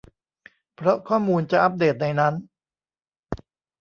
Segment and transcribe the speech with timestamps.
[0.75, 2.35] เพราะข้อมูลจะอัพเดทในนั้น